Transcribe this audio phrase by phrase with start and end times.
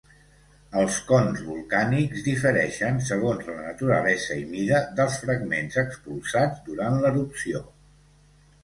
[0.83, 7.65] Els cons volcànics difereixen segons la naturalesa i mida dels fragments expulsats durant l'erupció.